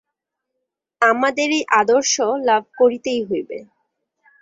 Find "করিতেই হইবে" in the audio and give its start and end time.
2.77-3.57